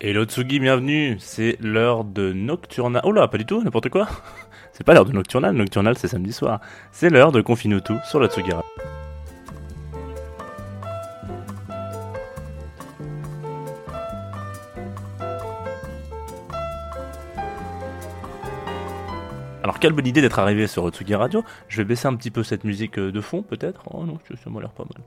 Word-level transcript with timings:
Hello 0.00 0.24
Tsugi, 0.24 0.60
bienvenue. 0.60 1.16
C'est 1.18 1.56
l'heure 1.58 2.04
de 2.04 2.32
Nocturnal. 2.32 3.02
Oh 3.04 3.10
là, 3.10 3.26
pas 3.26 3.36
du 3.36 3.44
tout, 3.44 3.64
n'importe 3.64 3.88
quoi. 3.88 4.06
C'est 4.72 4.84
pas 4.84 4.94
l'heure 4.94 5.04
de 5.04 5.10
Nocturnal, 5.10 5.56
Nocturnal 5.56 5.98
c'est 5.98 6.06
samedi 6.06 6.32
soir. 6.32 6.60
C'est 6.92 7.10
l'heure 7.10 7.32
de 7.32 7.40
Confine 7.40 7.80
tout 7.80 7.98
sur 8.08 8.20
la 8.20 8.28
Tsugi 8.28 8.52
Radio. 8.52 8.62
Alors 19.64 19.80
quelle 19.80 19.94
bonne 19.94 20.06
idée 20.06 20.20
d'être 20.20 20.38
arrivé 20.38 20.68
sur 20.68 20.84
Otsugi 20.84 21.16
Radio. 21.16 21.42
Je 21.66 21.78
vais 21.78 21.84
baisser 21.84 22.06
un 22.06 22.14
petit 22.14 22.30
peu 22.30 22.44
cette 22.44 22.62
musique 22.62 23.00
euh, 23.00 23.10
de 23.10 23.20
fond 23.20 23.42
peut-être. 23.42 23.82
Oh 23.92 24.04
non, 24.04 24.20
ça 24.28 24.48
m'a 24.48 24.60
l'air 24.60 24.70
pas 24.70 24.84
mal. 24.84 25.02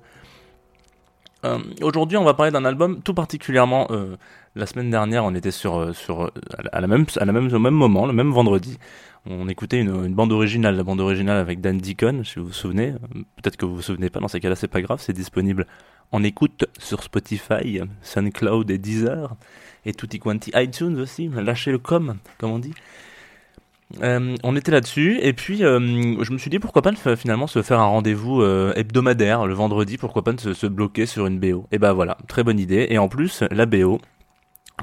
Euh, 1.45 1.59
Aujourd'hui, 1.81 2.17
on 2.17 2.23
va 2.23 2.33
parler 2.33 2.51
d'un 2.51 2.65
album 2.65 3.01
tout 3.01 3.13
particulièrement. 3.13 3.87
euh, 3.91 4.15
la 4.55 4.65
semaine 4.65 4.89
dernière, 4.89 5.23
on 5.23 5.33
était 5.33 5.51
sur, 5.51 5.77
euh, 5.77 5.93
sur 5.93 6.23
euh, 6.23 6.29
à 6.71 6.81
la 6.81 6.87
même, 6.87 7.05
à 7.17 7.25
la 7.25 7.31
même, 7.31 7.53
au 7.53 7.59
même 7.59 7.73
moment, 7.73 8.05
le 8.05 8.13
même 8.13 8.31
vendredi. 8.31 8.77
On 9.25 9.47
écoutait 9.47 9.79
une, 9.79 10.13
bande 10.13 10.31
originale, 10.31 10.75
la 10.75 10.83
bande 10.83 10.99
originale 10.99 11.37
avec 11.37 11.61
Dan 11.61 11.77
Deacon, 11.77 12.23
si 12.23 12.39
vous 12.39 12.47
vous 12.47 12.53
souvenez. 12.53 12.93
Peut-être 13.37 13.55
que 13.55 13.65
vous 13.65 13.75
vous 13.75 13.81
souvenez 13.81 14.09
pas. 14.09 14.19
Dans 14.19 14.27
ces 14.27 14.39
cas-là, 14.39 14.55
c'est 14.55 14.67
pas 14.67 14.81
grave. 14.81 14.99
C'est 14.99 15.13
disponible 15.13 15.67
en 16.11 16.23
écoute 16.23 16.65
sur 16.79 17.03
Spotify, 17.03 17.81
SoundCloud 18.01 18.71
et 18.71 18.79
Deezer 18.79 19.35
et 19.85 19.93
tutti 19.93 20.19
quanti 20.19 20.51
iTunes 20.55 20.99
aussi. 20.99 21.29
Lâchez 21.29 21.71
le 21.71 21.77
com, 21.77 22.17
comme 22.39 22.51
on 22.51 22.59
dit. 22.59 22.73
Euh, 24.01 24.35
on 24.43 24.55
était 24.55 24.71
là-dessus 24.71 25.19
et 25.21 25.33
puis 25.33 25.63
euh, 25.63 25.79
je 26.23 26.31
me 26.31 26.37
suis 26.37 26.49
dit 26.49 26.59
pourquoi 26.59 26.81
pas 26.81 26.91
finalement 27.15 27.47
se 27.47 27.61
faire 27.61 27.79
un 27.79 27.85
rendez-vous 27.85 28.41
euh, 28.41 28.73
hebdomadaire 28.75 29.45
le 29.45 29.53
vendredi, 29.53 29.97
pourquoi 29.97 30.23
pas 30.23 30.37
se, 30.37 30.53
se 30.53 30.67
bloquer 30.67 31.05
sur 31.05 31.27
une 31.27 31.39
BO. 31.39 31.65
Et 31.71 31.77
bah 31.77 31.93
voilà, 31.93 32.17
très 32.27 32.43
bonne 32.43 32.59
idée. 32.59 32.87
Et 32.89 32.97
en 32.97 33.07
plus 33.07 33.43
la 33.51 33.65
BO 33.65 33.99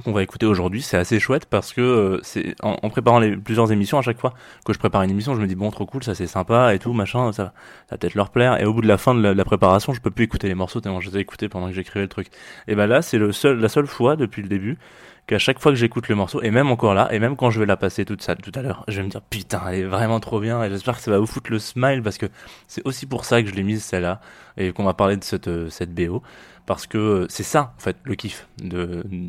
qu'on 0.04 0.12
va 0.12 0.22
écouter 0.22 0.46
aujourd'hui, 0.46 0.82
c'est 0.82 0.96
assez 0.96 1.18
chouette 1.18 1.46
parce 1.46 1.72
que 1.72 1.80
euh, 1.80 2.20
c'est 2.22 2.54
en, 2.62 2.88
préparant 2.88 3.18
les 3.18 3.36
plusieurs 3.36 3.72
émissions 3.72 3.98
à 3.98 4.02
chaque 4.02 4.18
fois 4.18 4.34
que 4.64 4.72
je 4.72 4.78
prépare 4.78 5.02
une 5.02 5.10
émission, 5.10 5.34
je 5.34 5.40
me 5.40 5.46
dis 5.46 5.54
bon 5.54 5.70
trop 5.70 5.86
cool, 5.86 6.04
ça 6.04 6.14
c'est 6.14 6.26
sympa 6.26 6.74
et 6.74 6.78
tout 6.78 6.92
machin, 6.92 7.32
ça, 7.32 7.44
ça 7.44 7.52
va 7.92 7.98
peut-être 7.98 8.14
leur 8.14 8.30
plaire. 8.30 8.60
Et 8.60 8.64
au 8.64 8.72
bout 8.72 8.82
de 8.82 8.86
la 8.88 8.98
fin 8.98 9.14
de 9.14 9.20
la, 9.20 9.44
préparation, 9.44 9.92
je 9.92 10.00
peux 10.00 10.10
plus 10.10 10.24
écouter 10.24 10.48
les 10.48 10.54
morceaux 10.54 10.80
tellement 10.80 11.00
je 11.00 11.10
les 11.10 11.18
ai 11.18 11.20
écoutés 11.20 11.48
pendant 11.48 11.68
que 11.68 11.74
j'écrivais 11.74 12.02
le 12.02 12.08
truc. 12.08 12.28
Et 12.66 12.74
bah 12.74 12.86
là, 12.86 13.02
c'est 13.02 13.18
le 13.18 13.32
seul, 13.32 13.58
la 13.58 13.68
seule 13.68 13.86
fois 13.86 14.16
depuis 14.16 14.42
le 14.42 14.48
début 14.48 14.78
qu'à 15.26 15.38
chaque 15.38 15.58
fois 15.58 15.72
que 15.72 15.76
j'écoute 15.76 16.08
le 16.08 16.14
morceau, 16.14 16.40
et 16.42 16.50
même 16.50 16.70
encore 16.70 16.94
là, 16.94 17.12
et 17.12 17.18
même 17.18 17.36
quand 17.36 17.50
je 17.50 17.60
vais 17.60 17.66
la 17.66 17.76
passer 17.76 18.06
toute 18.06 18.22
ça 18.22 18.34
tout 18.34 18.52
à 18.54 18.62
l'heure, 18.62 18.84
je 18.88 18.96
vais 18.96 19.02
me 19.02 19.10
dire 19.10 19.20
putain, 19.20 19.60
elle 19.68 19.74
est 19.74 19.84
vraiment 19.84 20.20
trop 20.20 20.40
bien, 20.40 20.64
et 20.64 20.70
j'espère 20.70 20.96
que 20.96 21.02
ça 21.02 21.10
va 21.10 21.18
vous 21.18 21.26
foutre 21.26 21.50
le 21.52 21.58
smile 21.58 22.02
parce 22.02 22.16
que 22.16 22.26
c'est 22.66 22.84
aussi 22.86 23.04
pour 23.04 23.26
ça 23.26 23.42
que 23.42 23.48
je 23.48 23.54
l'ai 23.54 23.62
mise 23.62 23.84
celle-là 23.84 24.20
et 24.56 24.72
qu'on 24.72 24.84
va 24.84 24.94
parler 24.94 25.16
de 25.18 25.24
cette 25.24 25.48
euh, 25.48 25.68
cette 25.68 25.94
BO 25.94 26.22
parce 26.68 26.86
que 26.86 26.98
euh, 26.98 27.26
c'est 27.30 27.44
ça 27.44 27.72
en 27.78 27.80
fait 27.80 27.96
le 28.04 28.14
kiff, 28.14 28.46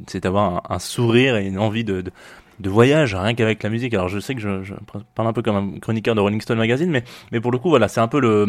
c'est 0.07 0.19
d'avoir 0.21 0.69
un, 0.69 0.77
sourire 0.77 1.37
et 1.37 1.47
une 1.47 1.57
envie 1.57 1.85
de, 1.85 2.03
voyage 2.65 3.15
rien 3.15 3.33
qu'avec 3.33 3.63
la 3.63 3.69
musique. 3.69 3.93
Alors 3.93 4.09
je 4.09 4.19
sais 4.19 4.35
que 4.35 4.41
je, 4.41 4.73
parle 5.15 5.29
un 5.29 5.31
peu 5.31 5.41
comme 5.41 5.55
un 5.55 5.79
chroniqueur 5.79 6.15
de 6.15 6.19
Rolling 6.19 6.41
Stone 6.41 6.57
Magazine, 6.57 7.01
mais 7.31 7.39
pour 7.39 7.53
le 7.53 7.57
coup 7.57 7.69
voilà, 7.69 7.87
c'est 7.87 8.01
un 8.01 8.09
peu 8.09 8.19
le 8.19 8.43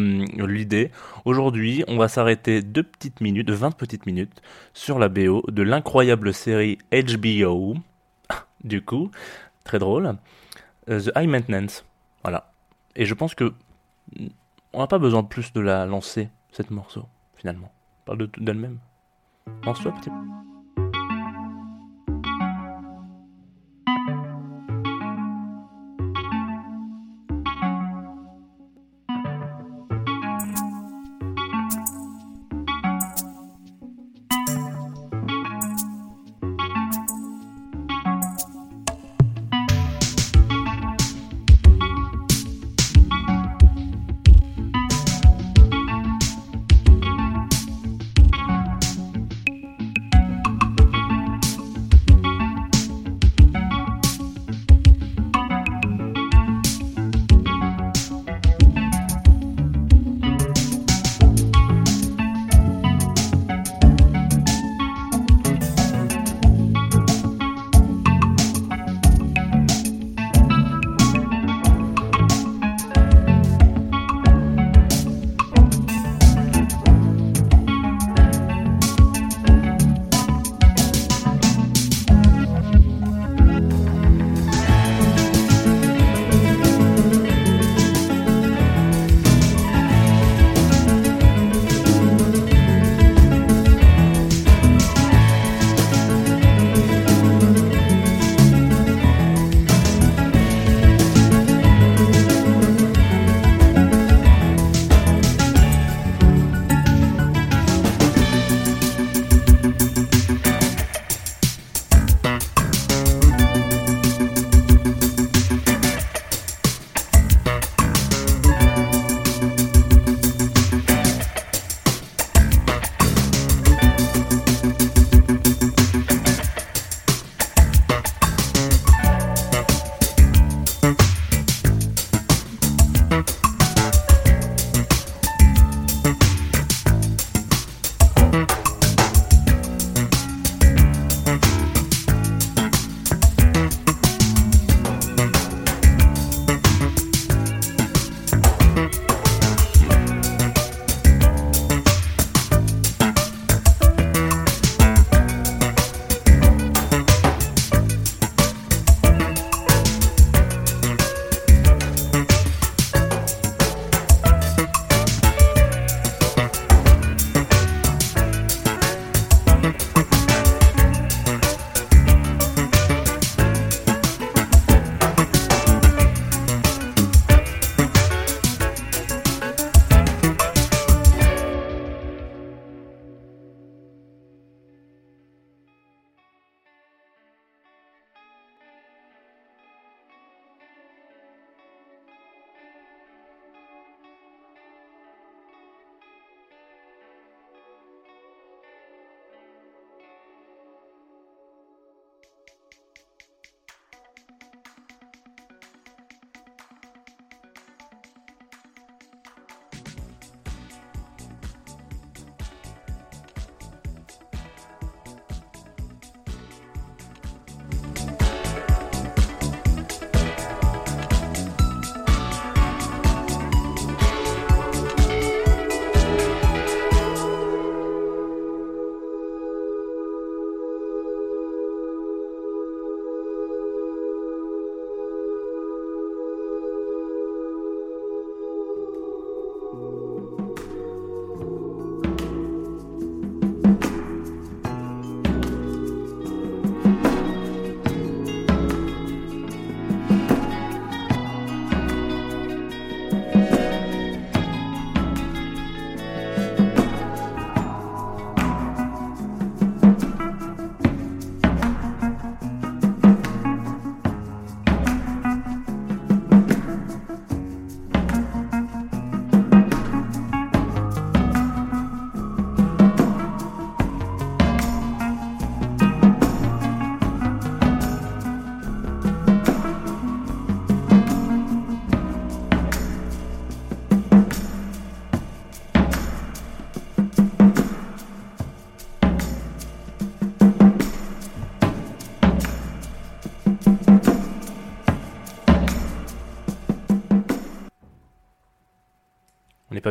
l'idée. 0.45 0.91
Aujourd'hui, 1.23 1.85
on 1.87 1.97
va 1.97 2.09
s'arrêter 2.09 2.61
deux 2.61 2.83
petites 2.83 3.21
minutes, 3.21 3.47
de 3.47 3.53
20 3.53 3.71
petites 3.71 4.05
minutes 4.05 4.41
sur 4.73 4.99
la 4.99 5.07
BO 5.07 5.41
de 5.47 5.63
l'incroyable 5.63 6.33
série 6.33 6.77
HBO. 6.91 7.75
Du 8.65 8.81
coup, 8.83 9.09
très 9.63 9.79
drôle. 9.79 10.17
euh, 10.89 10.99
The 10.99 11.11
High 11.15 11.29
Maintenance. 11.29 11.85
Voilà. 12.23 12.51
Et 12.97 13.05
je 13.05 13.13
pense 13.13 13.35
que 13.35 13.53
on 14.73 14.79
n'a 14.79 14.87
pas 14.87 14.99
besoin 14.99 15.23
de 15.23 15.27
plus 15.27 15.53
de 15.53 15.61
la 15.61 15.85
lancer, 15.85 16.27
cette 16.51 16.71
morceau, 16.71 17.05
finalement. 17.37 17.71
Parle 18.05 18.17
de- 18.19 18.29
d'elle-même. 18.37 18.79
Lance-toi, 19.63 19.91
petit. 19.93 20.09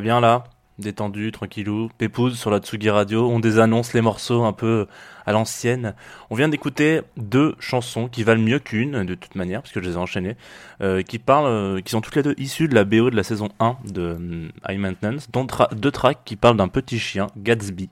Bien 0.00 0.20
là. 0.20 0.44
Détendu, 0.78 1.30
tranquillou, 1.30 1.90
pépouze 1.98 2.38
sur 2.38 2.50
la 2.50 2.58
Tsugi 2.58 2.88
Radio, 2.88 3.28
on 3.28 3.38
désannonce 3.38 3.92
les 3.92 4.00
morceaux 4.00 4.44
un 4.44 4.54
peu 4.54 4.86
à 5.30 5.32
l'ancienne. 5.32 5.94
On 6.28 6.34
vient 6.34 6.48
d'écouter 6.48 7.00
deux 7.16 7.54
chansons 7.58 8.08
qui 8.08 8.22
valent 8.22 8.42
mieux 8.42 8.58
qu'une, 8.58 9.04
de 9.04 9.14
toute 9.14 9.34
manière, 9.34 9.62
parce 9.62 9.72
que 9.72 9.80
je 9.80 9.88
les 9.88 9.94
ai 9.94 9.98
enchaînées, 9.98 10.36
euh, 10.82 11.02
qui 11.02 11.18
parlent, 11.18 11.46
euh, 11.46 11.80
qui 11.80 11.90
sont 11.90 12.00
toutes 12.00 12.16
les 12.16 12.22
deux 12.22 12.34
issues 12.36 12.68
de 12.68 12.74
la 12.74 12.84
BO 12.84 13.10
de 13.10 13.16
la 13.16 13.22
saison 13.22 13.48
1 13.60 13.76
de 13.86 14.02
euh, 14.02 14.48
High 14.68 14.78
Maintenance, 14.78 15.30
dont 15.30 15.46
deux 15.72 15.90
tracks 15.90 16.20
qui 16.24 16.36
parlent 16.36 16.56
d'un 16.56 16.68
petit 16.68 16.98
chien, 16.98 17.28
Gatsby, 17.36 17.88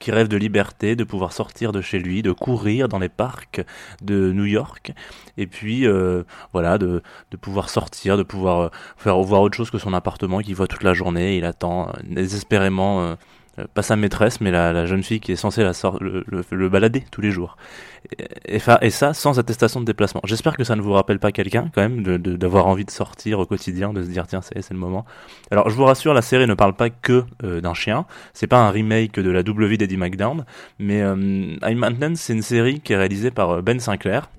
qui 0.00 0.10
rêve 0.10 0.28
de 0.28 0.36
liberté, 0.36 0.96
de 0.96 1.04
pouvoir 1.04 1.32
sortir 1.32 1.72
de 1.72 1.80
chez 1.80 1.98
lui, 1.98 2.22
de 2.22 2.32
courir 2.32 2.88
dans 2.88 2.98
les 2.98 3.08
parcs 3.08 3.62
de 4.02 4.32
New 4.32 4.44
York, 4.44 4.92
et 5.36 5.46
puis 5.46 5.86
voilà, 6.52 6.78
de, 6.78 7.02
de 7.30 7.36
pouvoir 7.36 7.68
sortir, 7.68 8.16
de 8.16 8.22
pouvoir 8.22 8.70
faire 8.96 9.18
voir 9.18 9.42
autre 9.42 9.56
chose 9.56 9.70
que 9.70 9.78
son 9.78 9.92
appartement 9.92 10.40
qu'il 10.40 10.54
voit 10.54 10.66
toute 10.66 10.84
la 10.84 10.94
journée. 10.94 11.36
Il 11.36 11.44
attend 11.44 11.92
désespérément 12.04 13.02
euh, 13.02 13.14
pas 13.74 13.82
sa 13.82 13.96
maîtresse, 13.96 14.40
mais 14.40 14.50
la, 14.50 14.86
jeune 14.86 15.02
fille 15.02 15.20
qui 15.20 15.32
est 15.32 15.36
censée 15.36 15.62
la 15.62 15.72
le, 16.00 16.68
balader 16.68 17.04
tous 17.10 17.20
les 17.20 17.30
jours. 17.30 17.56
Et, 18.46 18.58
ça 18.58 19.14
sans 19.14 19.38
attestation 19.38 19.80
de 19.80 19.84
déplacement. 19.84 20.20
J'espère 20.24 20.56
que 20.56 20.64
ça 20.64 20.76
ne 20.76 20.80
vous 20.80 20.92
rappelle 20.92 21.18
pas 21.18 21.32
quelqu'un 21.32 21.70
quand 21.74 21.82
même 21.82 22.02
d'avoir 22.02 22.66
envie 22.66 22.84
de 22.84 22.90
sortir 22.90 23.38
au 23.38 23.46
quotidien, 23.46 23.92
de 23.92 24.02
se 24.02 24.08
dire 24.08 24.26
tiens 24.26 24.40
c'est 24.42 24.70
le 24.70 24.78
moment. 24.78 25.04
Alors 25.50 25.70
je 25.70 25.76
vous 25.76 25.84
rassure, 25.84 26.14
la 26.14 26.22
série 26.22 26.46
ne 26.46 26.54
parle 26.54 26.74
pas 26.74 26.90
que 26.90 27.24
euh, 27.42 27.60
d'un 27.60 27.74
chien. 27.74 28.06
C'est 28.32 28.46
pas 28.46 28.60
un 28.60 28.70
remake 28.70 29.18
de 29.18 29.30
la 29.30 29.42
W 29.42 29.76
d'Eddie 29.76 29.96
McDown, 29.96 30.44
mais 30.78 31.02
euh, 31.02 31.14
Maintenance 31.14 32.20
c'est 32.20 32.32
une 32.32 32.42
série 32.42 32.80
qui 32.80 32.92
est 32.92 32.96
réalisée 32.96 33.30
par 33.30 33.50
euh, 33.50 33.62
Ben 33.62 33.80
Sinclair, 33.80 34.30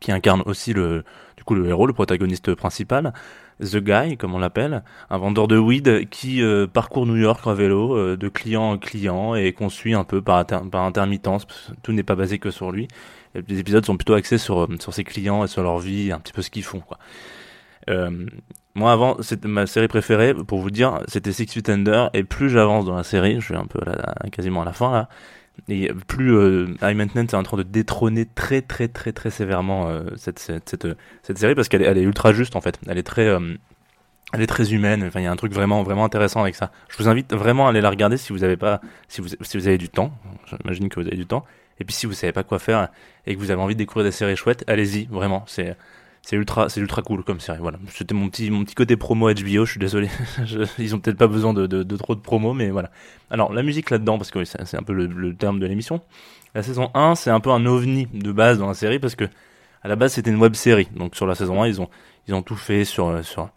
qui 0.00 0.12
incarne 0.12 0.42
aussi 0.46 0.72
le 0.72 1.04
du 1.36 1.44
coup 1.44 1.54
le 1.54 1.66
héros, 1.68 1.86
le 1.86 1.92
protagoniste 1.92 2.54
principal. 2.54 3.12
The 3.60 3.76
Guy, 3.76 4.16
comme 4.16 4.34
on 4.34 4.38
l'appelle, 4.38 4.82
un 5.10 5.18
vendeur 5.18 5.48
de 5.48 5.58
weed 5.58 6.08
qui 6.08 6.42
euh, 6.42 6.66
parcourt 6.66 7.06
New 7.06 7.16
York 7.16 7.46
en 7.46 7.54
vélo, 7.54 7.96
euh, 7.96 8.16
de 8.16 8.28
client 8.28 8.70
en 8.70 8.78
client, 8.78 9.34
et 9.34 9.52
qu'on 9.52 9.68
suit 9.68 9.94
un 9.94 10.04
peu 10.04 10.22
par, 10.22 10.44
intermittence. 10.72 11.46
Tout 11.82 11.92
n'est 11.92 12.02
pas 12.02 12.16
basé 12.16 12.38
que 12.38 12.50
sur 12.50 12.72
lui. 12.72 12.88
Les 13.34 13.58
épisodes 13.58 13.84
sont 13.84 13.96
plutôt 13.96 14.14
axés 14.14 14.38
sur, 14.38 14.60
euh, 14.60 14.76
sur 14.80 14.92
ses 14.92 15.04
clients 15.04 15.44
et 15.44 15.48
sur 15.48 15.62
leur 15.62 15.78
vie, 15.78 16.12
un 16.12 16.18
petit 16.18 16.32
peu 16.32 16.42
ce 16.42 16.50
qu'ils 16.50 16.64
font. 16.64 16.80
Quoi. 16.80 16.98
moi, 18.74 18.92
avant, 18.92 19.16
c'était 19.20 19.48
ma 19.48 19.66
série 19.66 19.88
préférée, 19.88 20.34
pour 20.34 20.60
vous 20.60 20.70
dire, 20.70 21.00
c'était 21.06 21.32
Six 21.32 21.46
Feet 21.46 21.68
Under, 21.68 22.10
et 22.14 22.24
plus 22.24 22.50
j'avance 22.50 22.84
dans 22.84 22.96
la 22.96 23.04
série, 23.04 23.40
je 23.40 23.46
suis 23.46 23.56
un 23.56 23.66
peu 23.66 23.80
quasiment 24.32 24.62
à 24.62 24.64
la 24.64 24.72
fin 24.72 24.92
là, 24.92 25.08
et 25.68 25.92
plus 26.06 26.34
euh, 26.34 26.74
High 26.82 26.96
Maintenance 26.96 27.32
est 27.32 27.36
en 27.36 27.42
train 27.42 27.56
de 27.56 27.62
détrôner 27.62 28.26
très 28.26 28.62
très 28.62 28.88
très 28.88 29.12
très 29.12 29.30
sévèrement 29.30 29.88
euh, 29.88 30.02
cette, 30.16 30.38
cette, 30.38 30.86
cette, 31.22 31.38
série 31.38 31.54
parce 31.54 31.68
qu'elle 31.68 31.82
est, 31.82 31.86
elle 31.86 31.98
est 31.98 32.02
ultra 32.02 32.32
juste 32.32 32.56
en 32.56 32.60
fait. 32.60 32.78
Elle 32.86 32.98
est 32.98 33.02
très, 33.02 33.26
euh, 33.26 33.54
elle 34.32 34.42
est 34.42 34.46
très 34.46 34.72
humaine. 34.72 35.04
Enfin, 35.04 35.20
il 35.20 35.24
y 35.24 35.26
a 35.26 35.32
un 35.32 35.36
truc 35.36 35.52
vraiment 35.52 35.82
vraiment 35.82 36.04
intéressant 36.04 36.40
avec 36.40 36.54
ça. 36.54 36.70
Je 36.88 36.96
vous 36.98 37.08
invite 37.08 37.32
vraiment 37.34 37.66
à 37.66 37.70
aller 37.70 37.80
la 37.80 37.90
regarder 37.90 38.16
si 38.16 38.32
vous 38.32 38.44
avez 38.44 38.56
pas, 38.56 38.80
si 39.08 39.20
vous, 39.20 39.28
si 39.40 39.58
vous 39.58 39.66
avez 39.66 39.78
du 39.78 39.88
temps. 39.88 40.12
J'imagine 40.46 40.88
que 40.88 41.00
vous 41.00 41.06
avez 41.06 41.16
du 41.16 41.26
temps. 41.26 41.44
Et 41.78 41.84
puis 41.84 41.94
si 41.94 42.06
vous 42.06 42.12
savez 42.12 42.32
pas 42.32 42.42
quoi 42.42 42.58
faire 42.58 42.88
et 43.26 43.34
que 43.34 43.40
vous 43.40 43.50
avez 43.50 43.60
envie 43.60 43.74
de 43.74 43.78
découvrir 43.78 44.04
des 44.04 44.12
séries 44.12 44.36
chouettes, 44.36 44.64
allez-y 44.66 45.06
vraiment. 45.06 45.44
C'est 45.46 45.76
c'est 46.22 46.36
ultra 46.36 46.68
c'est 46.68 46.80
ultra 46.80 47.02
cool 47.02 47.24
comme 47.24 47.40
série 47.40 47.58
voilà. 47.58 47.78
C'était 47.88 48.14
mon 48.14 48.28
petit 48.28 48.50
mon 48.50 48.64
petit 48.64 48.74
côté 48.74 48.96
promo 48.96 49.32
HBO 49.32 49.64
je 49.64 49.70
suis 49.70 49.80
désolé. 49.80 50.08
Ils 50.78 50.94
ont 50.94 51.00
peut-être 51.00 51.16
pas 51.16 51.26
besoin 51.26 51.54
de, 51.54 51.66
de, 51.66 51.96
trop 51.96 52.14
de 52.14 52.20
promo 52.20 52.52
mais 52.52 52.70
voilà. 52.70 52.90
Alors 53.30 53.52
la 53.52 53.62
musique 53.62 53.90
là-dedans 53.90 54.18
parce 54.18 54.30
que 54.30 54.44
c'est 54.44 54.76
un 54.76 54.82
peu 54.82 54.92
le, 54.92 55.34
terme 55.34 55.58
de 55.60 55.66
l'émission. 55.66 56.00
La 56.54 56.62
saison 56.62 56.90
1 56.94 57.14
c'est 57.14 57.30
un 57.30 57.40
peu 57.40 57.50
un 57.50 57.64
ovni 57.66 58.06
de 58.12 58.32
base 58.32 58.58
dans 58.58 58.68
la 58.68 58.74
série 58.74 58.98
parce 58.98 59.14
que 59.14 59.24
à 59.82 59.88
la 59.88 59.96
base 59.96 60.12
c'était 60.14 60.30
une 60.30 60.40
web 60.40 60.54
série. 60.54 60.88
Donc 60.94 61.16
sur 61.16 61.26
la 61.26 61.34
saison 61.34 61.62
1 61.62 61.68
ils 61.68 61.80
ont 61.80 61.88
ils 62.28 62.34
ont 62.34 62.42
tout 62.42 62.56
fait 62.56 62.84
sur 62.84 63.24
sur 63.24 63.48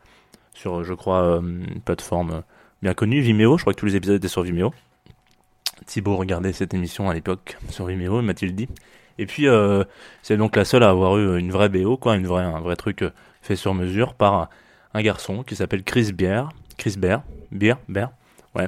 sur 0.53 0.83
je 0.83 0.93
crois 0.93 1.21
euh, 1.21 1.41
une 1.41 1.81
plateforme 1.81 2.43
bien 2.81 2.93
connue 2.93 3.19
Vimeo. 3.19 3.57
Je 3.57 3.63
crois 3.63 3.73
que 3.73 3.79
tous 3.79 3.85
les 3.85 3.95
épisodes 3.95 4.17
étaient 4.17 4.27
sur 4.27 4.43
Vimeo. 4.43 4.73
Thibaut 5.85 6.15
regardait 6.15 6.53
cette 6.53 6.73
émission 6.73 7.09
à 7.09 7.13
l'époque 7.13 7.57
sur 7.69 7.85
Vimeo 7.87 8.21
m'a-t-il 8.21 8.55
dit 8.55 8.69
et 9.17 9.25
puis 9.25 9.47
euh, 9.47 9.83
c'est 10.21 10.37
donc 10.37 10.55
la 10.55 10.65
seule 10.65 10.83
à 10.83 10.89
avoir 10.89 11.17
eu 11.17 11.39
une 11.39 11.51
vraie 11.51 11.69
BO, 11.69 11.97
quoi, 11.97 12.15
une 12.15 12.27
vraie, 12.27 12.43
un 12.43 12.59
vrai 12.59 12.75
truc 12.75 13.03
euh, 13.03 13.11
fait 13.41 13.55
sur 13.55 13.73
mesure 13.73 14.13
par 14.13 14.49
un 14.93 15.01
garçon 15.01 15.43
qui 15.43 15.55
s'appelle 15.55 15.83
Chris 15.83 16.11
Bear, 16.13 16.49
Chris 16.77 16.95
Bear, 16.97 17.23
Bear, 17.51 17.77
Bear, 17.87 18.11
ouais, 18.55 18.67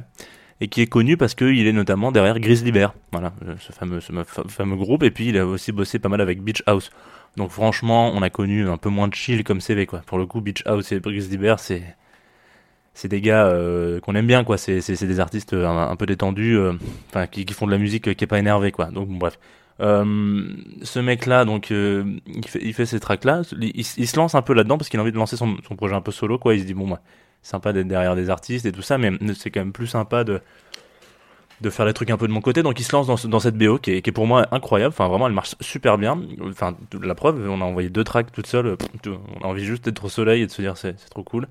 et 0.61 0.67
qui 0.67 0.81
est 0.81 0.87
connu 0.87 1.17
parce 1.17 1.33
qu'il 1.33 1.65
est 1.65 1.73
notamment 1.73 2.11
derrière 2.11 2.39
Grizzly 2.39 2.71
Bear, 2.71 2.93
voilà, 3.11 3.33
euh, 3.47 3.55
ce 3.59 3.71
fameux, 3.71 4.01
ce 4.01 4.11
fameux 4.49 4.75
groupe, 4.75 5.03
et 5.03 5.11
puis 5.11 5.29
il 5.29 5.37
a 5.37 5.45
aussi 5.45 5.71
bossé 5.71 5.99
pas 5.99 6.09
mal 6.09 6.21
avec 6.21 6.41
Beach 6.41 6.61
House. 6.67 6.91
Donc 7.37 7.51
franchement, 7.51 8.11
on 8.13 8.21
a 8.21 8.29
connu 8.29 8.69
un 8.69 8.77
peu 8.77 8.89
moins 8.89 9.07
de 9.07 9.13
chill 9.13 9.43
comme 9.43 9.59
CV, 9.59 9.85
quoi. 9.85 10.01
Pour 10.05 10.17
le 10.17 10.25
coup, 10.25 10.39
Beach 10.39 10.63
House 10.65 10.91
et 10.91 10.99
Grizzly 10.99 11.37
Bear, 11.37 11.59
c'est 11.59 11.83
c'est 12.97 13.09
des 13.09 13.19
gars 13.19 13.53
qu'on 14.03 14.15
aime 14.15 14.25
bien 14.25 14.45
quoi 14.45 14.57
c'est 14.57 14.79
des 14.79 15.19
artistes 15.19 15.53
un, 15.53 15.93
peu 15.97 16.05
détendus 16.05 16.57
enfin 17.09 17.27
qui, 17.27 17.43
qui, 17.43 17.53
font 17.53 17.65
de 17.65 17.71
la 17.71 17.77
musique 17.77 18.15
qui 18.15 18.23
est 18.23 18.27
pas 18.27 18.39
énervée 18.39 18.71
quoi 18.71 18.85
donc 18.85 19.09
bref 19.09 19.37
euh, 19.81 20.47
ce 20.83 20.99
mec-là, 20.99 21.45
donc, 21.45 21.71
euh, 21.71 22.19
il, 22.27 22.47
fait, 22.47 22.59
il 22.61 22.87
ces 22.87 22.99
tracks-là. 22.99 23.41
Il, 23.59 23.83
se 23.83 24.15
lance 24.17 24.35
un 24.35 24.41
peu 24.41 24.53
là-dedans 24.53 24.77
parce 24.77 24.89
qu'il 24.89 24.99
a 24.99 25.03
envie 25.03 25.11
de 25.11 25.17
lancer 25.17 25.37
son, 25.37 25.57
son, 25.67 25.75
projet 25.75 25.95
un 25.95 26.01
peu 26.01 26.11
solo, 26.11 26.37
quoi. 26.37 26.55
Il 26.55 26.61
se 26.61 26.65
dit 26.65 26.73
bon, 26.73 26.87
moi, 26.87 26.99
sympa 27.41 27.73
d'être 27.73 27.87
derrière 27.87 28.15
des 28.15 28.29
artistes 28.29 28.65
et 28.65 28.71
tout 28.71 28.81
ça, 28.81 28.97
mais 28.97 29.11
c'est 29.35 29.51
quand 29.51 29.61
même 29.61 29.73
plus 29.73 29.87
sympa 29.87 30.23
de 30.23 30.41
de 31.61 31.69
faire 31.69 31.85
les 31.85 31.93
trucs 31.93 32.09
un 32.09 32.17
peu 32.17 32.27
de 32.27 32.33
mon 32.33 32.41
côté. 32.41 32.63
Donc 32.63 32.79
il 32.79 32.83
se 32.83 32.91
lance 32.95 33.07
dans, 33.07 33.29
dans 33.29 33.39
cette 33.39 33.57
BO 33.57 33.77
qui 33.77 33.91
est, 33.91 34.11
pour 34.11 34.27
moi 34.27 34.45
incroyable. 34.51 34.93
Enfin 34.93 35.07
vraiment, 35.07 35.27
elle 35.27 35.33
marche 35.33 35.55
super 35.61 35.97
bien. 35.97 36.19
Enfin 36.41 36.75
la 37.01 37.15
preuve, 37.15 37.49
on 37.49 37.61
a 37.61 37.63
envoyé 37.63 37.89
deux 37.89 38.03
tracks 38.03 38.31
toutes 38.31 38.47
seules. 38.47 38.75
On 39.05 39.43
a 39.43 39.47
envie 39.47 39.65
juste 39.65 39.85
d'être 39.85 40.03
au 40.03 40.09
soleil 40.09 40.41
et 40.41 40.47
de 40.47 40.51
se 40.51 40.61
dire 40.61 40.77
c'est 40.77 40.95
trop 41.09 41.23
cool. 41.23 41.47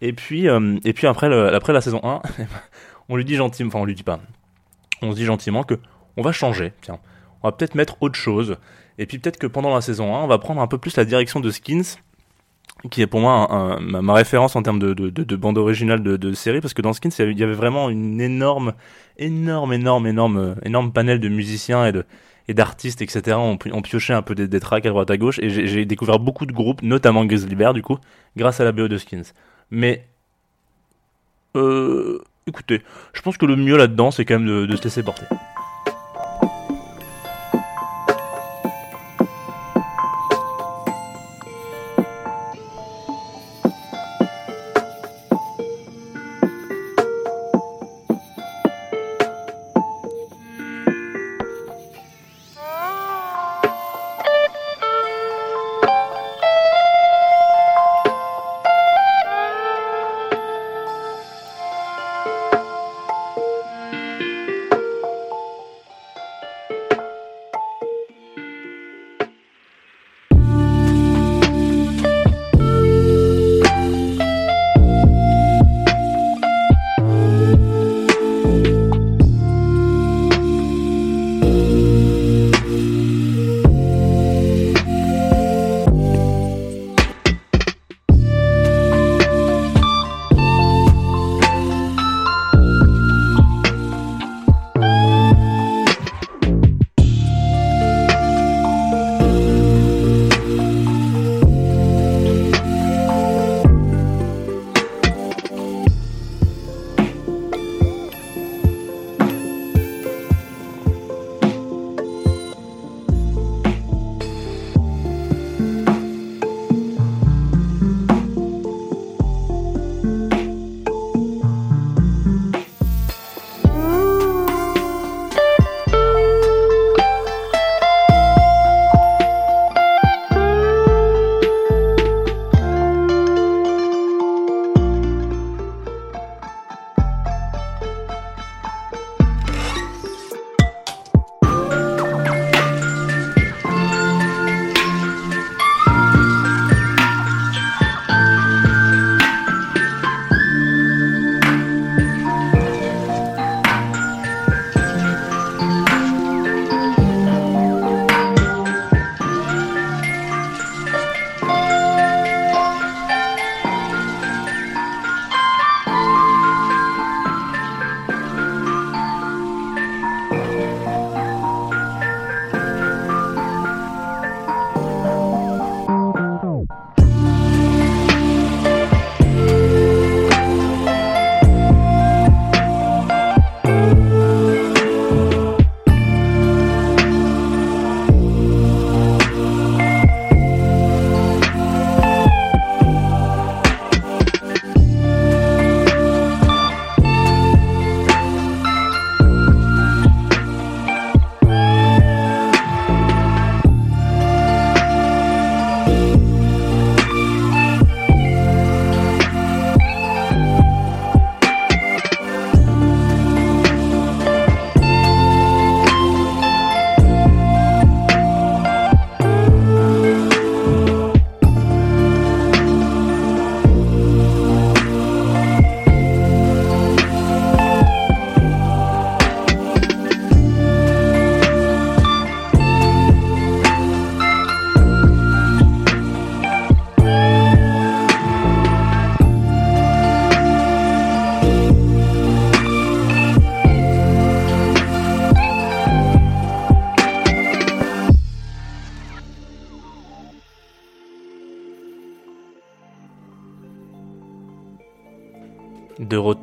Et 0.00 0.12
puis 0.12 0.48
euh, 0.48 0.78
et 0.84 0.92
puis 0.92 1.06
après 1.06 1.32
après 1.54 1.72
la 1.72 1.80
saison 1.80 2.00
1, 2.04 2.22
on 3.08 3.16
lui 3.16 3.24
dit 3.24 3.34
gentiment, 3.34 3.68
enfin 3.68 3.80
on 3.80 3.84
lui 3.84 3.94
dit 3.94 4.04
pas, 4.04 4.20
on 5.02 5.10
se 5.10 5.16
dit 5.16 5.24
gentiment 5.24 5.64
que 5.64 5.74
on 6.16 6.22
va 6.22 6.32
changer. 6.32 6.72
Tiens, 6.80 6.98
on 7.42 7.48
va 7.48 7.52
peut-être 7.52 7.74
mettre 7.74 7.96
autre 8.00 8.16
chose. 8.16 8.56
Et 8.98 9.06
puis 9.06 9.18
peut-être 9.18 9.38
que 9.38 9.46
pendant 9.46 9.74
la 9.74 9.80
saison 9.80 10.14
1, 10.14 10.20
on 10.20 10.26
va 10.26 10.38
prendre 10.38 10.60
un 10.60 10.66
peu 10.66 10.78
plus 10.78 10.96
la 10.96 11.04
direction 11.04 11.40
de 11.40 11.50
Skins 11.50 11.98
qui 12.90 13.02
est 13.02 13.06
pour 13.06 13.20
moi 13.20 13.78
ma, 13.80 14.14
référence 14.14 14.54
en 14.54 14.62
termes 14.62 14.78
de, 14.78 14.94
de, 14.94 15.10
de, 15.10 15.24
de 15.24 15.36
bande 15.36 15.58
originale 15.58 16.00
de, 16.02 16.32
série, 16.32 16.60
parce 16.60 16.74
que 16.74 16.82
dans 16.82 16.92
Skins, 16.92 17.10
il 17.18 17.38
y 17.38 17.42
avait 17.42 17.52
vraiment 17.52 17.90
une 17.90 18.20
énorme, 18.20 18.74
énorme, 19.18 19.72
énorme, 19.72 20.06
énorme, 20.06 20.56
énorme 20.62 20.92
panel 20.92 21.18
de 21.18 21.28
musiciens 21.28 21.86
et 21.86 21.92
de 21.92 22.04
et 22.50 22.54
d'artistes, 22.54 23.02
etc. 23.02 23.36
On, 23.36 23.58
piochait 23.58 24.14
un 24.14 24.22
peu 24.22 24.34
des, 24.34 24.48
des 24.48 24.58
tracks 24.58 24.86
à 24.86 24.88
droite 24.88 25.10
à 25.10 25.18
gauche, 25.18 25.38
et 25.40 25.50
j'ai 25.50 25.84
découvert 25.84 26.18
beaucoup 26.18 26.46
de 26.46 26.52
groupes, 26.52 26.80
notamment 26.80 27.26
Grizzly 27.26 27.54
Bear, 27.54 27.74
du 27.74 27.82
coup, 27.82 27.98
grâce 28.38 28.58
à 28.58 28.64
la 28.64 28.72
BO 28.72 28.88
de 28.88 28.96
Skins. 28.96 29.34
Mais, 29.70 30.08
euh, 31.56 32.22
écoutez, 32.46 32.80
je 33.12 33.20
pense 33.20 33.36
que 33.36 33.44
le 33.44 33.54
mieux 33.54 33.76
là-dedans, 33.76 34.10
c'est 34.10 34.24
quand 34.24 34.38
même 34.38 34.66
de 34.66 34.76
se 34.76 34.82
laisser 34.82 35.02
porter. 35.02 35.26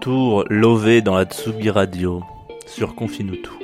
Retour, 0.06 0.46
Lové 0.52 1.02
dans 1.02 1.16
la 1.16 1.26
Tsugi 1.26 1.72
Radio, 1.72 2.22
sur 2.68 2.94
Confine 2.94 3.36
tout. 3.42 3.58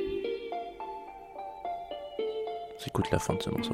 J'écoute 2.83 3.05
la 3.11 3.19
fin 3.19 3.35
de 3.35 3.43
ce 3.43 3.51
morceau. 3.51 3.73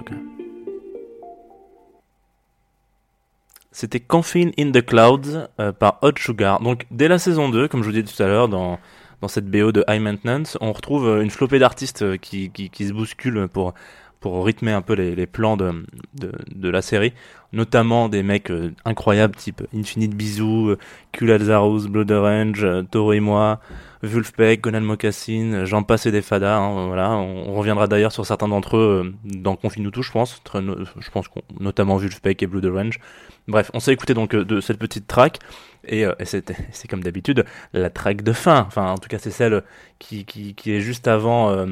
C'était 3.72 4.02
Confine 4.02 4.52
in 4.60 4.72
the 4.72 4.86
Clouds 4.86 5.48
euh, 5.62 5.72
par 5.72 6.00
Hot 6.02 6.18
Sugar. 6.18 6.60
Donc 6.60 6.86
dès 6.92 7.08
la 7.08 7.20
saison 7.20 7.48
2, 7.48 7.70
comme 7.70 7.84
je 7.84 7.86
vous 7.86 7.94
disais 7.94 8.14
tout 8.14 8.22
à 8.22 8.28
l'heure, 8.28 8.50
dans, 8.50 8.80
dans 9.22 9.30
cette 9.30 9.50
BO 9.50 9.72
de 9.72 9.86
High 9.88 10.02
Maintenance, 10.02 10.58
on 10.60 10.74
retrouve 10.74 11.08
euh, 11.08 11.22
une 11.22 11.30
flopée 11.30 11.60
d'artistes 11.60 12.02
euh, 12.02 12.18
qui, 12.18 12.50
qui, 12.50 12.86
se 12.86 12.92
bousculent 12.92 13.48
pour, 13.48 13.76
pour 14.20 14.46
rythmer 14.46 14.72
un 14.72 14.82
peu 14.82 14.94
les, 14.94 15.28
plans 15.28 15.58
de, 15.58 15.86
de, 16.14 16.70
la 16.70 16.82
série, 16.82 17.14
notamment 17.54 18.10
des 18.10 18.24
mecs 18.24 18.50
euh, 18.50 18.72
incroyables 18.84 19.36
type 19.36 19.64
Infinite 19.76 20.16
Bisou, 20.16 20.70
euh, 20.70 20.78
Kul 21.12 21.30
Lazarus, 21.30 21.88
Blood 21.88 22.12
Orange, 22.12 22.64
euh, 22.64 22.82
Toro 22.84 23.14
et 23.14 23.20
moi, 23.20 23.60
Wolfpack, 24.02 24.62
Conan 24.62 24.82
Mocassin, 24.82 25.66
j'en 25.66 25.84
passe 25.84 26.08
et 26.08 26.12
des 26.12 26.22
fadas. 26.22 26.58
Hein, 26.58 26.88
voilà, 26.88 27.12
on, 27.12 27.54
reviendra 27.56 27.88
d'ailleurs 27.88 28.12
sur 28.12 28.26
certains 28.26 28.48
d'entre 28.48 28.78
eux 28.78 29.14
dans 29.24 29.56
Confine 29.56 29.84
nous 29.84 29.92
tout, 29.92 30.04
je 30.04 30.12
pense. 30.12 30.42
je 30.54 31.10
pense 31.12 31.26
notamment 31.60 31.98
Wolfpack 31.98 32.42
et 32.42 32.48
Blood 32.48 32.66
Orange. 32.66 33.00
Bref, 33.48 33.72
on 33.74 33.80
s'est 33.80 33.94
écouté 33.94 34.14
donc 34.14 34.36
de 34.36 34.62
cette 34.62 34.78
petite 34.78 35.08
track 35.08 35.40
et, 35.88 36.06
c'est, 36.26 36.44
comme 36.90 37.04
d'habitude 37.04 37.46
la 37.74 37.90
track 37.90 38.24
de 38.24 38.34
fin. 38.34 38.66
Enfin, 38.68 38.92
en 38.92 38.98
tout 38.98 39.10
cas, 39.10 39.20
c'est 39.20 39.32
celle 39.32 39.64
qui, 40.00 40.26
qui 40.26 40.72
est 40.72 40.82
juste 40.82 41.08
avant 41.08 41.66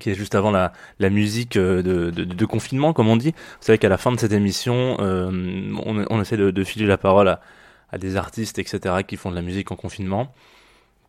qui 0.00 0.10
est 0.10 0.14
juste 0.14 0.34
avant 0.34 0.50
la, 0.50 0.72
musique 1.10 1.56
euh, 1.56 1.82
de, 1.82 2.44
confinement, 2.44 2.92
comme 2.92 3.08
on 3.08 3.16
dit. 3.16 3.30
Vous 3.32 3.64
savez 3.66 3.78
qu'à 3.78 3.88
la 3.88 3.98
fin 3.98 4.12
de 4.12 4.18
cette 4.18 4.32
émission, 4.32 4.96
euh, 5.00 5.72
on, 5.84 6.20
essaie 6.20 6.36
de, 6.36 6.64
filer 6.64 6.86
la 6.86 6.98
parole 6.98 7.28
à, 7.28 7.98
des 7.98 8.16
artistes, 8.16 8.58
etc., 8.58 8.96
qui 9.06 9.16
font 9.16 9.30
de 9.30 9.36
la 9.36 9.42
musique 9.42 9.70
en 9.70 9.76
confinement, 9.76 10.32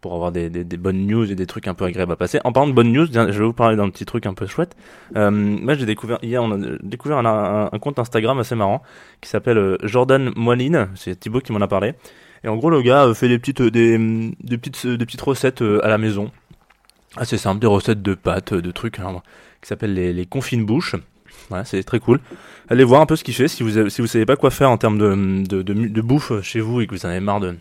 pour 0.01 0.13
avoir 0.13 0.31
des, 0.31 0.49
bonnes 0.49 1.07
news 1.07 1.31
et 1.31 1.35
des 1.35 1.45
trucs 1.45 1.67
un 1.67 1.73
peu 1.73 1.85
agréables 1.85 2.11
à 2.11 2.15
passer. 2.17 2.39
En 2.43 2.51
parlant 2.51 2.67
de 2.67 2.73
bonnes 2.73 2.91
news, 2.91 3.05
je 3.05 3.19
vais 3.19 3.45
vous 3.45 3.53
parler 3.53 3.77
d'un 3.77 3.89
petit 3.89 4.05
truc 4.05 4.25
un 4.25 4.33
peu 4.33 4.47
chouette. 4.47 4.75
Euh, 5.15 5.31
moi, 5.31 5.75
j'ai 5.75 5.85
découvert 5.85 6.19
hier, 6.21 6.43
on 6.43 6.51
a 6.51 6.57
découvert 6.81 7.19
un, 7.19 7.79
compte 7.79 7.99
Instagram 7.99 8.37
assez 8.39 8.55
marrant 8.55 8.83
qui 9.21 9.29
s'appelle 9.29 9.77
Jordan 9.83 10.31
Moline. 10.35 10.89
C'est 10.95 11.19
Thibaut 11.19 11.39
qui 11.39 11.53
m'en 11.53 11.61
a 11.61 11.67
parlé. 11.67 11.93
Et 12.43 12.49
en 12.49 12.57
gros, 12.57 12.69
le 12.69 12.81
gars 12.81 13.13
fait 13.13 13.29
des 13.29 13.39
petites, 13.39 13.61
des 13.61 13.97
petites, 14.57 14.85
des 14.85 15.05
petites 15.05 15.21
recettes 15.21 15.61
à 15.61 15.87
la 15.87 15.97
maison 15.97 16.31
ah, 17.17 17.25
c'est 17.25 17.37
simple, 17.37 17.59
des 17.59 17.67
recettes 17.67 18.01
de 18.01 18.13
pâtes, 18.15 18.53
de 18.53 18.71
trucs 18.71 18.99
hein, 18.99 19.21
qui 19.61 19.67
s'appellent 19.67 19.93
les, 19.93 20.13
les 20.13 20.25
confines 20.25 20.65
bouches. 20.65 20.95
Voilà, 21.49 21.65
c'est 21.65 21.83
très 21.83 21.99
cool. 21.99 22.19
Allez 22.69 22.83
voir 22.83 23.01
un 23.01 23.05
peu 23.05 23.15
ce 23.15 23.23
qu'il 23.23 23.33
fait 23.33 23.47
si 23.47 23.63
vous 23.63 23.89
si 23.89 24.01
vous 24.01 24.07
savez 24.07 24.25
pas 24.25 24.35
quoi 24.35 24.49
faire 24.49 24.69
en 24.69 24.77
termes 24.77 24.97
de, 24.97 25.43
de, 25.45 25.61
de, 25.61 26.01
bouffe 26.01 26.31
chez 26.41 26.59
vous 26.59 26.81
et 26.81 26.87
que 26.87 26.95
vous 26.95 27.05
en 27.05 27.09
avez 27.09 27.19
marre 27.19 27.39
de, 27.39 27.55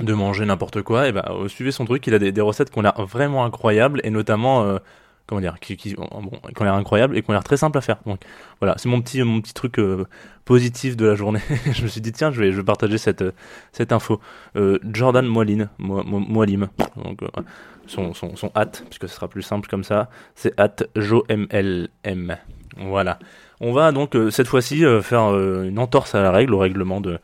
de 0.00 0.12
manger 0.12 0.44
n'importe 0.44 0.82
quoi, 0.82 1.08
et 1.08 1.12
ben 1.12 1.22
bah, 1.26 1.48
suivez 1.48 1.72
son 1.72 1.84
truc. 1.84 2.06
Il 2.06 2.14
a 2.14 2.18
des, 2.18 2.32
des 2.32 2.40
recettes 2.40 2.70
qui 2.70 2.78
ont 2.78 2.82
l'air 2.82 3.00
vraiment 3.06 3.44
incroyables 3.44 4.00
et 4.04 4.10
notamment 4.10 4.64
euh, 4.64 4.78
comment 5.26 5.40
dire, 5.40 5.58
qui, 5.60 5.76
qui, 5.76 5.94
bon, 5.94 6.08
ont 6.12 6.64
l'air 6.64 6.74
incroyables 6.74 7.16
et 7.16 7.22
qui 7.22 7.30
ont 7.30 7.32
l'air 7.32 7.44
très 7.44 7.56
simples 7.56 7.78
à 7.78 7.80
faire. 7.80 7.98
Donc 8.06 8.20
voilà, 8.60 8.74
c'est 8.78 8.88
mon 8.88 9.00
petit, 9.02 9.22
mon 9.22 9.40
petit 9.40 9.54
truc 9.54 9.78
euh, 9.78 10.04
positif 10.44 10.96
de 10.96 11.06
la 11.06 11.14
journée. 11.14 11.40
je 11.72 11.82
me 11.82 11.88
suis 11.88 12.00
dit 12.00 12.12
tiens, 12.12 12.30
je 12.30 12.40
vais, 12.40 12.52
je 12.52 12.58
vais 12.58 12.64
partager 12.64 12.98
cette, 12.98 13.24
cette 13.72 13.92
info. 13.92 14.20
Euh, 14.56 14.78
Jordan 14.92 15.26
Moline, 15.26 15.68
Moalim, 15.78 16.68
donc 16.96 17.22
euh, 17.22 17.42
son, 17.86 18.14
son, 18.14 18.36
son 18.36 18.50
hâte, 18.56 18.84
puisque 18.88 19.08
ce 19.08 19.14
sera 19.14 19.28
plus 19.28 19.42
simple 19.42 19.68
comme 19.68 19.84
ça, 19.84 20.08
c'est 20.34 20.58
hâte 20.58 20.88
JoMLM. 20.96 22.36
Voilà. 22.78 23.18
On 23.60 23.72
va 23.72 23.92
donc 23.92 24.14
euh, 24.14 24.30
cette 24.30 24.48
fois-ci 24.48 24.84
euh, 24.84 25.00
faire 25.00 25.32
euh, 25.32 25.64
une 25.64 25.78
entorse 25.78 26.14
à 26.14 26.22
la 26.22 26.30
règle, 26.30 26.54
au 26.54 26.58
règlement 26.58 27.00
de, 27.00 27.18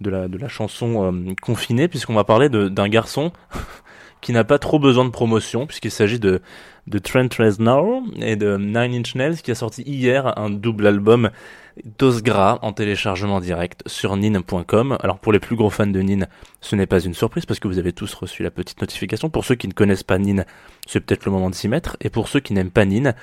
de, 0.00 0.10
la, 0.10 0.28
de 0.28 0.36
la 0.38 0.48
chanson 0.48 1.14
confinée, 1.40 1.88
puisqu'on 1.88 2.14
va 2.14 2.24
parler 2.24 2.48
d'un 2.48 2.88
garçon 2.88 3.32
qui 4.20 4.32
n'a 4.32 4.44
pas 4.44 4.58
trop 4.58 4.78
besoin 4.78 5.04
de 5.04 5.10
promotion, 5.10 5.66
puisqu'il 5.66 5.90
s'agit 5.90 6.18
de, 6.18 6.40
de 6.86 6.98
Trent 6.98 7.28
Reznor 7.38 8.02
et 8.20 8.36
de 8.36 8.56
Nine 8.56 9.00
Inch 9.00 9.14
Nails, 9.14 9.36
qui 9.42 9.50
a 9.50 9.54
sorti 9.54 9.82
hier 9.82 10.38
un 10.38 10.50
double 10.50 10.86
album 10.86 11.30
Dose 11.98 12.22
Gras 12.22 12.58
en 12.62 12.72
téléchargement 12.72 13.40
direct 13.40 13.82
sur 13.86 14.16
nin.com. 14.16 14.96
Alors 15.02 15.18
pour 15.18 15.32
les 15.32 15.40
plus 15.40 15.56
gros 15.56 15.70
fans 15.70 15.86
de 15.86 16.00
Nin, 16.00 16.26
ce 16.60 16.76
n'est 16.76 16.86
pas 16.86 17.00
une 17.00 17.14
surprise 17.14 17.44
parce 17.44 17.60
que 17.60 17.68
vous 17.68 17.78
avez 17.78 17.92
tous 17.92 18.12
reçu 18.14 18.42
la 18.42 18.50
petite 18.50 18.80
notification. 18.80 19.28
Pour 19.28 19.44
ceux 19.44 19.56
qui 19.56 19.68
ne 19.68 19.72
connaissent 19.72 20.02
pas 20.02 20.18
Nin, 20.18 20.44
c'est 20.86 21.00
peut-être 21.00 21.24
le 21.26 21.32
moment 21.32 21.50
de 21.50 21.54
s'y 21.54 21.68
mettre. 21.68 21.96
Et 22.00 22.08
pour 22.08 22.28
ceux 22.28 22.40
qui 22.40 22.54
n'aiment 22.54 22.70
pas 22.70 22.84
Nin, 22.84 23.14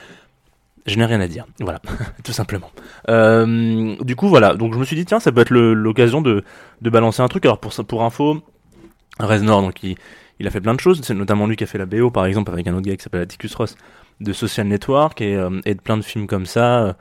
je 0.85 0.97
n'ai 0.97 1.05
rien 1.05 1.21
à 1.21 1.27
dire. 1.27 1.47
Voilà, 1.59 1.81
tout 2.23 2.33
simplement. 2.33 2.69
Euh, 3.09 3.95
du 4.01 4.15
coup, 4.15 4.27
voilà. 4.27 4.53
Donc 4.55 4.73
je 4.73 4.79
me 4.79 4.85
suis 4.85 4.95
dit, 4.95 5.05
tiens, 5.05 5.19
ça 5.19 5.31
peut 5.31 5.41
être 5.41 5.53
l'occasion 5.53 6.21
de, 6.21 6.43
de 6.81 6.89
balancer 6.89 7.21
un 7.21 7.27
truc. 7.27 7.45
Alors 7.45 7.59
pour, 7.59 7.73
pour 7.85 8.03
info, 8.03 8.41
Reznor, 9.19 9.61
donc 9.61 9.81
il, 9.83 9.95
il 10.43 10.47
a 10.47 10.51
fait 10.51 10.61
plein 10.61 10.75
de 10.75 10.79
choses. 10.79 11.01
C'est 11.03 11.13
notamment 11.13 11.47
lui 11.47 11.55
qui 11.55 11.63
a 11.63 11.67
fait 11.67 11.77
la 11.77 11.85
BO, 11.85 12.11
par 12.11 12.25
exemple, 12.25 12.51
avec 12.51 12.67
un 12.67 12.73
autre 12.73 12.85
gars 12.85 12.97
qui 12.97 13.03
s'appelle 13.03 13.21
Atticus 13.21 13.55
Ross, 13.55 13.75
de 14.19 14.33
Social 14.33 14.67
Network 14.67 15.21
et, 15.21 15.35
euh, 15.37 15.49
de 15.65 15.73
plein 15.73 15.95
de 15.95 16.03
films 16.03 16.27
comme 16.27 16.45
ça. 16.45 16.97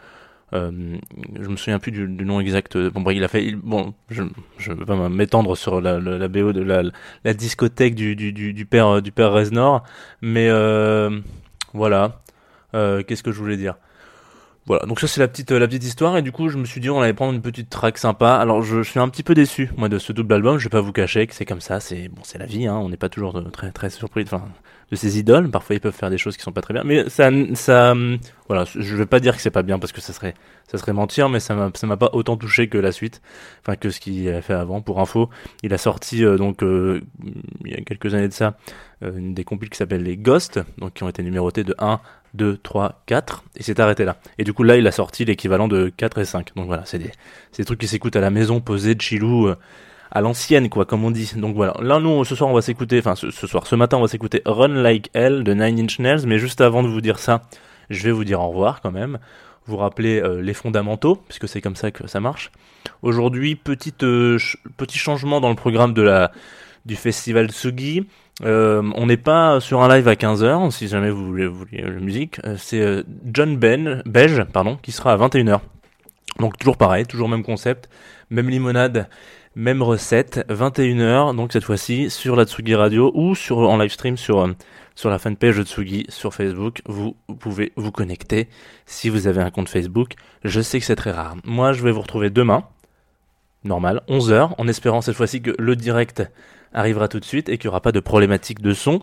Euh, 0.54 0.96
je 1.40 1.48
me 1.48 1.56
souviens 1.56 1.80
plus 1.80 1.90
du, 1.90 2.06
nom 2.06 2.38
exact. 2.38 2.78
Bon, 2.78 3.00
bref, 3.00 3.16
il 3.16 3.24
a 3.24 3.28
fait. 3.28 3.52
Bon, 3.52 3.94
je 4.10 4.22
je 4.58 4.72
veux 4.72 4.84
pas 4.84 5.08
m'étendre 5.08 5.56
sur 5.56 5.80
la, 5.80 5.98
BO 6.28 6.52
de 6.52 6.62
la, 6.62 7.34
discothèque 7.34 7.96
du, 7.96 8.66
père 8.70 9.02
du 9.02 9.10
père 9.10 9.32
Reznor, 9.32 9.82
mais 10.20 10.48
euh, 10.48 11.20
voilà. 11.74 12.22
Euh, 12.74 13.02
Qu'est-ce 13.02 13.24
que 13.24 13.32
je 13.32 13.38
voulais 13.38 13.56
dire? 13.56 13.74
Voilà, 14.66 14.86
donc 14.86 15.00
ça 15.00 15.08
c'est 15.08 15.20
la 15.20 15.28
petite 15.28 15.50
la 15.50 15.66
petite 15.66 15.84
histoire 15.84 16.16
et 16.16 16.22
du 16.22 16.30
coup 16.30 16.48
je 16.48 16.56
me 16.56 16.64
suis 16.64 16.80
dit 16.80 16.88
on 16.88 17.00
allait 17.00 17.12
prendre 17.12 17.32
une 17.32 17.42
petite 17.42 17.68
track 17.68 17.98
sympa. 17.98 18.36
Alors 18.36 18.62
je, 18.62 18.82
suis 18.82 19.00
un 19.00 19.08
petit 19.08 19.22
peu 19.22 19.34
déçu 19.34 19.70
moi 19.76 19.88
de 19.88 19.98
ce 19.98 20.12
double 20.12 20.34
album, 20.34 20.58
je 20.58 20.64
vais 20.64 20.70
pas 20.70 20.80
vous 20.80 20.92
cacher 20.92 21.26
que 21.26 21.34
c'est 21.34 21.44
comme 21.44 21.60
ça, 21.60 21.80
c'est 21.80 22.08
bon 22.08 22.22
c'est 22.22 22.38
la 22.38 22.46
vie, 22.46 22.66
hein, 22.66 22.76
on 22.76 22.88
n'est 22.88 22.96
pas 22.96 23.08
toujours 23.08 23.32
de, 23.32 23.48
très 23.50 23.72
très 23.72 23.90
surpris. 23.90 24.22
Enfin, 24.22 24.44
de 24.92 24.96
ses 24.96 25.18
idoles. 25.18 25.50
Parfois, 25.50 25.74
ils 25.74 25.80
peuvent 25.80 25.94
faire 25.94 26.10
des 26.10 26.18
choses 26.18 26.36
qui 26.36 26.42
sont 26.42 26.52
pas 26.52 26.60
très 26.60 26.74
bien. 26.74 26.84
Mais 26.84 27.08
ça, 27.08 27.30
ça, 27.54 27.94
voilà, 28.46 28.64
je 28.64 28.94
vais 28.94 29.06
pas 29.06 29.20
dire 29.20 29.34
que 29.34 29.42
c'est 29.42 29.50
pas 29.50 29.62
bien 29.62 29.78
parce 29.78 29.90
que 29.90 30.02
ça 30.02 30.12
serait, 30.12 30.34
ça 30.70 30.76
serait 30.76 30.92
mentir, 30.92 31.30
mais 31.30 31.40
ça 31.40 31.54
m'a, 31.54 31.70
ça 31.74 31.86
m'a 31.86 31.96
pas 31.96 32.10
autant 32.12 32.36
touché 32.36 32.68
que 32.68 32.76
la 32.76 32.92
suite, 32.92 33.22
enfin 33.62 33.74
que 33.74 33.88
ce 33.88 33.98
qu'il 33.98 34.28
a 34.28 34.42
fait 34.42 34.52
avant. 34.52 34.82
Pour 34.82 35.00
info, 35.00 35.30
il 35.62 35.72
a 35.72 35.78
sorti 35.78 36.24
euh, 36.24 36.36
donc 36.36 36.62
euh, 36.62 37.00
il 37.64 37.72
y 37.72 37.74
a 37.74 37.80
quelques 37.80 38.14
années 38.14 38.28
de 38.28 38.34
ça 38.34 38.48
euh, 38.48 38.52
une 39.02 39.34
des 39.34 39.44
compiles 39.44 39.70
qui 39.70 39.78
s'appelle 39.78 40.02
les 40.02 40.16
Ghosts, 40.16 40.60
donc 40.78 40.94
qui 40.94 41.02
ont 41.02 41.08
été 41.08 41.22
numérotés 41.22 41.64
de 41.64 41.74
1, 41.78 42.00
2, 42.34 42.58
3, 42.58 43.02
4, 43.06 43.44
et 43.56 43.62
s'est 43.62 43.80
arrêté 43.80 44.04
là. 44.04 44.16
Et 44.38 44.44
du 44.44 44.52
coup 44.52 44.62
là, 44.62 44.76
il 44.76 44.86
a 44.86 44.92
sorti 44.92 45.24
l'équivalent 45.24 45.68
de 45.68 45.88
4 45.96 46.18
et 46.18 46.24
5. 46.24 46.54
Donc 46.56 46.66
voilà, 46.66 46.84
c'est 46.84 46.98
des, 46.98 47.10
des 47.56 47.64
trucs 47.64 47.80
qui 47.80 47.88
s'écoutent 47.88 48.16
à 48.16 48.20
la 48.20 48.30
maison, 48.30 48.60
posés, 48.60 48.96
chilou 48.98 49.52
à 50.12 50.20
l'ancienne, 50.20 50.68
quoi, 50.68 50.84
comme 50.84 51.04
on 51.04 51.10
dit. 51.10 51.32
Donc 51.36 51.56
voilà. 51.56 51.74
Là, 51.80 51.98
nous, 51.98 52.24
ce 52.24 52.34
soir, 52.34 52.50
on 52.50 52.54
va 52.54 52.60
s'écouter, 52.60 52.98
enfin, 52.98 53.16
ce, 53.16 53.30
soir, 53.30 53.66
ce 53.66 53.74
matin, 53.74 53.96
on 53.96 54.02
va 54.02 54.08
s'écouter 54.08 54.42
Run 54.44 54.82
Like 54.82 55.10
Hell 55.14 55.42
de 55.42 55.54
Nine 55.54 55.80
Inch 55.80 55.98
Nails. 55.98 56.26
Mais 56.26 56.38
juste 56.38 56.60
avant 56.60 56.82
de 56.82 56.88
vous 56.88 57.00
dire 57.00 57.18
ça, 57.18 57.42
je 57.88 58.02
vais 58.02 58.12
vous 58.12 58.24
dire 58.24 58.40
au 58.40 58.48
revoir 58.48 58.82
quand 58.82 58.92
même. 58.92 59.18
Vous 59.64 59.78
rappeler 59.78 60.20
euh, 60.20 60.42
les 60.42 60.54
fondamentaux, 60.54 61.16
puisque 61.28 61.48
c'est 61.48 61.62
comme 61.62 61.76
ça 61.76 61.90
que 61.90 62.06
ça 62.06 62.20
marche. 62.20 62.50
Aujourd'hui, 63.00 63.54
petite, 63.54 64.02
euh, 64.02 64.38
petit 64.76 64.98
changement 64.98 65.40
dans 65.40 65.48
le 65.48 65.54
programme 65.54 65.94
de 65.94 66.02
la, 66.02 66.30
du 66.86 66.96
festival 66.96 67.50
Sugi. 67.50 68.06
Euh, 68.44 68.82
on 68.96 69.06
n'est 69.06 69.16
pas 69.16 69.60
sur 69.60 69.82
un 69.82 69.94
live 69.94 70.08
à 70.08 70.14
15h, 70.14 70.70
si 70.70 70.88
jamais 70.88 71.10
vous 71.10 71.24
voulez, 71.24 71.46
vous 71.46 71.64
la 71.70 71.90
musique. 72.00 72.40
C'est 72.56 73.04
John 73.32 73.56
Ben, 73.56 74.02
Beige, 74.06 74.44
pardon, 74.52 74.78
qui 74.82 74.92
sera 74.92 75.12
à 75.12 75.16
21h. 75.16 75.60
Donc 76.38 76.58
toujours 76.58 76.76
pareil, 76.76 77.06
toujours 77.06 77.28
même 77.28 77.42
concept, 77.42 77.88
même 78.30 78.48
limonade 78.48 79.08
même 79.54 79.82
recette, 79.82 80.44
21h, 80.48 81.36
donc 81.36 81.52
cette 81.52 81.64
fois-ci 81.64 82.10
sur 82.10 82.36
la 82.36 82.44
Tsugi 82.44 82.74
Radio 82.74 83.12
ou 83.14 83.34
sur, 83.34 83.58
en 83.58 83.76
live 83.76 83.90
stream 83.90 84.16
sur, 84.16 84.40
euh, 84.40 84.52
sur 84.94 85.10
la 85.10 85.18
fanpage 85.18 85.58
de 85.58 85.62
Tsugi 85.62 86.06
sur 86.08 86.32
Facebook. 86.32 86.80
Vous, 86.86 87.16
pouvez 87.38 87.72
vous 87.76 87.92
connecter 87.92 88.48
si 88.86 89.08
vous 89.10 89.26
avez 89.26 89.42
un 89.42 89.50
compte 89.50 89.68
Facebook. 89.68 90.14
Je 90.44 90.60
sais 90.60 90.78
que 90.78 90.86
c'est 90.86 90.96
très 90.96 91.10
rare. 91.10 91.36
Moi, 91.44 91.72
je 91.72 91.82
vais 91.82 91.92
vous 91.92 92.00
retrouver 92.00 92.30
demain, 92.30 92.64
normal, 93.64 94.02
11h, 94.08 94.54
en 94.56 94.68
espérant 94.68 95.02
cette 95.02 95.16
fois-ci 95.16 95.42
que 95.42 95.54
le 95.58 95.76
direct 95.76 96.22
arrivera 96.74 97.08
tout 97.08 97.20
de 97.20 97.24
suite 97.24 97.48
et 97.48 97.58
qu'il 97.58 97.68
n'y 97.68 97.70
aura 97.72 97.80
pas 97.80 97.92
de 97.92 98.00
problématique 98.00 98.60
de 98.60 98.74
son. 98.74 99.02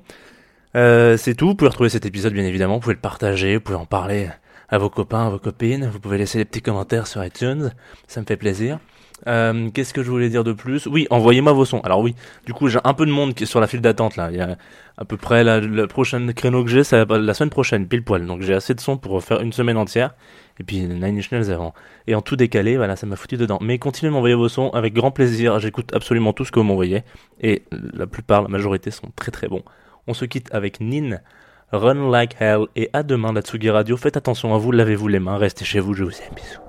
Euh, 0.76 1.18
c'est 1.18 1.36
tout. 1.36 1.48
Vous 1.48 1.56
pouvez 1.56 1.70
retrouver 1.70 1.90
cet 1.90 2.06
épisode, 2.06 2.34
bien 2.34 2.46
évidemment. 2.46 2.76
Vous 2.76 2.82
pouvez 2.82 2.96
le 2.96 3.02
partager, 3.02 3.56
vous 3.56 3.62
pouvez 3.62 3.78
en 3.78 3.86
parler 3.86 4.30
à 4.70 4.78
vos 4.78 4.90
copains, 4.90 5.28
à 5.28 5.30
vos 5.30 5.40
copines. 5.40 5.88
Vous 5.88 6.00
pouvez 6.00 6.18
laisser 6.18 6.38
des 6.38 6.46
petits 6.46 6.62
commentaires 6.62 7.08
sur 7.08 7.24
iTunes. 7.24 7.72
Ça 8.08 8.22
me 8.22 8.26
fait 8.26 8.38
plaisir. 8.38 8.80
Euh, 9.28 9.70
Qu'est-ce 9.74 9.94
que 9.94 10.04
je 10.04 10.10
voulais 10.10 10.30
dire 10.30 10.44
de 10.44 10.54
plus? 10.54 10.88
Oui, 10.88 11.08
envoyez-moi 11.10 11.54
vos 11.54 11.66
sons. 11.66 11.82
Alors 11.82 12.00
oui, 12.00 12.16
du 12.46 12.54
coup 12.54 12.68
j'ai 12.68 12.80
un 12.84 12.94
peu 12.94 13.06
de 13.06 13.12
monde 13.12 13.34
qui 13.34 13.44
est 13.44 13.48
sur 13.48 13.60
la 13.60 13.68
file 13.68 13.82
d'attente 13.82 14.16
là. 14.16 14.30
Il 14.32 14.38
y 14.38 14.42
a 14.42 14.58
à 14.98 15.06
peu 15.06 15.18
près 15.18 15.44
le 15.44 15.88
prochain 15.88 16.26
créneau 16.34 16.64
que 16.64 16.70
j'ai, 16.70 16.84
c'est 16.84 17.06
la 17.10 17.34
semaine 17.34 17.50
prochaine, 17.50 17.88
pile 17.88 18.04
poil. 18.04 18.26
Donc 18.26 18.42
j'ai 18.42 18.54
assez 18.54 18.74
de 18.74 18.82
sons 18.82 18.98
pour 18.98 19.22
faire 19.24 19.42
une 19.42 19.54
semaine 19.54 19.78
entière. 19.78 20.14
Et 20.60 20.64
puis 20.64 20.82
Nine 20.82 21.18
Inch 21.18 21.32
Nails 21.32 21.52
avant. 21.52 21.74
Et 22.08 22.16
en 22.16 22.22
tout 22.22 22.36
décalé, 22.36 22.76
voilà, 22.76 22.98
ça 22.98 23.08
m'a 23.08 23.16
foutu 23.16 23.38
dedans. 23.38 23.60
Mais 23.62 23.78
continuez 23.80 24.10
de 24.10 24.14
m'envoyer 24.14 24.36
vos 24.36 24.50
sons 24.50 24.70
avec 24.72 24.94
grand 24.94 25.12
plaisir. 25.12 25.58
J'écoute 25.60 25.94
absolument 25.94 26.34
tout 26.34 26.44
ce 26.44 26.52
que 26.52 26.60
vous 26.60 26.66
m'envoyez. 26.66 27.04
Et 27.40 27.64
la 27.72 28.08
plupart, 28.08 28.42
la 28.42 28.50
majorité 28.50 28.92
sont 28.92 29.08
très 29.16 29.32
très 29.32 29.48
bons. 29.48 29.64
On 30.08 30.14
se 30.14 30.26
quitte 30.26 30.54
avec 30.54 30.82
Nin, 30.82 31.20
Run 31.72 32.12
Like 32.12 32.36
Hell. 32.42 32.66
Et 32.76 32.90
à 32.92 33.04
demain, 33.04 33.32
la 33.32 33.42
Tsugi 33.42 33.70
Radio. 33.70 33.96
Faites 33.96 34.18
attention 34.18 34.54
à 34.54 34.58
vous, 34.58 34.74
lavez-vous 34.74 35.08
les 35.08 35.20
mains, 35.20 35.38
restez 35.38 35.64
chez 35.64 35.80
vous, 35.80 35.94
je 35.94 36.04
vous 36.04 36.12
aime. 36.12 36.36
Bisous. 36.36 36.69